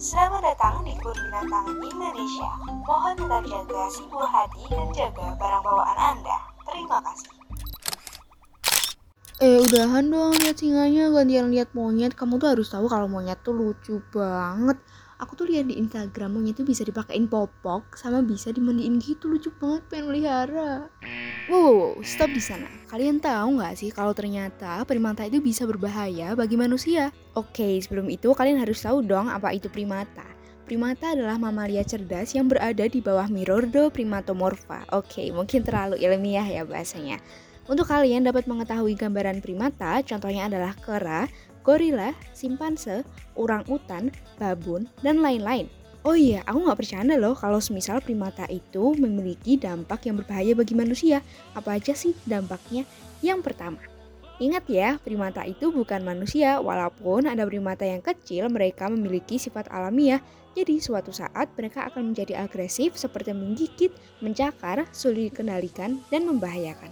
[0.00, 2.50] kebun binatang Indonesia.
[2.88, 6.38] Mohon tetap jaga si buah hati dan jaga barang bawaan Anda.
[6.64, 7.28] Terima kasih.
[9.44, 13.52] Eh udahan dong lihat singanya gantian lihat monyet kamu tuh harus tahu kalau monyet tuh
[13.52, 14.80] lucu banget
[15.20, 19.48] aku tuh lihat di Instagram monyet tuh bisa dipakein popok sama bisa dimandiin gitu lucu
[19.56, 20.88] banget pengen melihara
[21.46, 25.64] wow, wow, wow stop di sana kalian tahu nggak sih kalau ternyata primata itu bisa
[25.64, 30.40] berbahaya bagi manusia oke sebelum itu kalian harus tahu dong apa itu primata
[30.70, 34.86] Primata adalah mamalia cerdas yang berada di bawah Mirordo primatomorpha.
[34.94, 37.18] Oke, mungkin terlalu ilmiah ya bahasanya.
[37.66, 41.26] Untuk kalian dapat mengetahui gambaran primata, contohnya adalah kera,
[41.66, 43.02] gorila, simpanse,
[43.34, 45.66] orang utan, babun, dan lain-lain.
[46.00, 50.72] Oh iya, aku nggak bercanda loh kalau semisal primata itu memiliki dampak yang berbahaya bagi
[50.72, 51.20] manusia.
[51.52, 52.88] Apa aja sih dampaknya?
[53.20, 53.80] Yang pertama,
[54.40, 60.24] Ingat ya, primata itu bukan manusia, walaupun ada primata yang kecil, mereka memiliki sifat alamiah.
[60.56, 63.92] Jadi suatu saat mereka akan menjadi agresif seperti menggigit,
[64.24, 66.88] mencakar, sulit dikendalikan, dan membahayakan.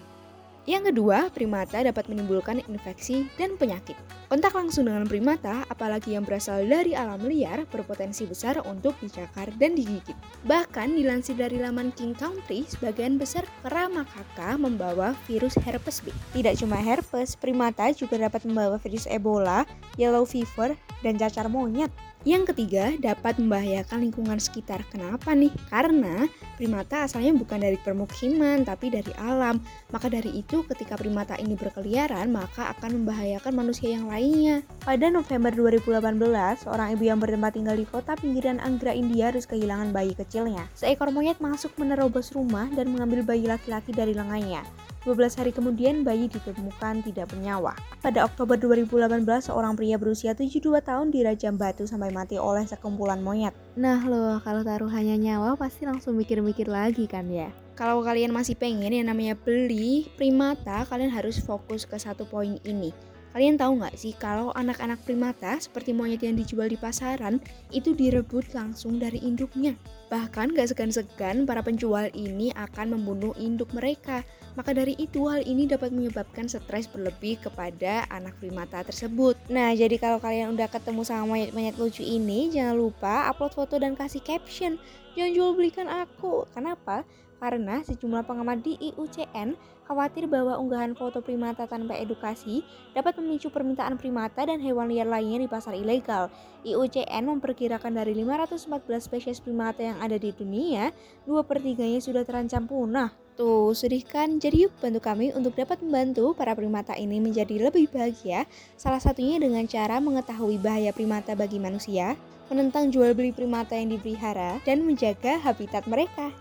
[0.68, 3.96] Yang kedua, primata dapat menimbulkan infeksi dan penyakit.
[4.28, 9.72] Kontak langsung dengan primata, apalagi yang berasal dari alam liar, berpotensi besar untuk dicakar dan
[9.72, 10.12] digigit.
[10.44, 16.12] Bahkan dilansir dari laman King Country, sebagian besar kera makaka membawa virus herpes B.
[16.36, 19.64] Tidak cuma herpes, primata juga dapat membawa virus Ebola,
[19.96, 21.88] yellow fever, dan cacar monyet.
[22.26, 24.82] Yang ketiga, dapat membahayakan lingkungan sekitar.
[24.90, 25.54] Kenapa nih?
[25.70, 26.26] Karena
[26.58, 29.62] primata asalnya bukan dari permukiman, tapi dari alam.
[29.94, 34.66] Maka dari itu, ketika primata ini berkeliaran, maka akan membahayakan manusia yang lainnya.
[34.82, 39.94] Pada November 2018, seorang ibu yang bertempat tinggal di kota pinggiran Anggra, India harus kehilangan
[39.94, 40.66] bayi kecilnya.
[40.74, 44.66] Seekor monyet masuk menerobos rumah dan mengambil bayi laki-laki dari lengannya.
[45.06, 47.78] 12 hari kemudian bayi ditemukan tidak bernyawa.
[48.02, 53.54] Pada Oktober 2018, seorang pria berusia 72 tahun dirajam batu sampai mati oleh sekumpulan monyet.
[53.78, 57.48] Nah loh, kalau taruhannya nyawa pasti langsung mikir-mikir lagi kan ya.
[57.78, 62.90] Kalau kalian masih pengen yang namanya beli primata, kalian harus fokus ke satu poin ini.
[63.36, 67.38] Kalian tahu nggak sih kalau anak-anak primata seperti monyet yang dijual di pasaran
[67.70, 69.76] itu direbut langsung dari induknya.
[70.08, 74.24] Bahkan gak segan-segan para penjual ini akan membunuh induk mereka
[74.58, 79.38] maka dari itu hal ini dapat menyebabkan stres berlebih kepada anak primata tersebut.
[79.46, 83.94] Nah, jadi kalau kalian udah ketemu sama monyet-monyet lucu ini, jangan lupa upload foto dan
[83.94, 84.74] kasih caption.
[85.14, 86.42] Jangan jual belikan aku.
[86.50, 87.06] Kenapa?
[87.38, 89.54] Karena sejumlah pengamat di IUCN
[89.88, 92.60] khawatir bahwa unggahan foto primata tanpa edukasi
[92.92, 96.28] dapat memicu permintaan primata dan hewan liar lainnya di pasar ilegal.
[96.68, 98.68] IUCN memperkirakan dari 514
[99.00, 100.92] spesies primata yang ada di dunia,
[101.24, 101.64] dua per
[102.02, 103.14] sudah terancam punah.
[103.38, 104.42] Tuh, sedih kan?
[104.42, 108.50] Jadi yuk bantu kami untuk dapat membantu para primata ini menjadi lebih bahagia.
[108.74, 112.18] Salah satunya dengan cara mengetahui bahaya primata bagi manusia,
[112.50, 116.34] menentang jual beli primata yang dipelihara, dan menjaga habitat mereka.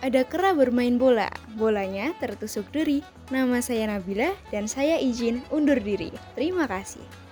[0.00, 1.28] Ada kera bermain bola,
[1.60, 3.04] bolanya tertusuk duri.
[3.28, 6.08] Nama saya Nabila dan saya izin undur diri.
[6.32, 7.29] Terima kasih.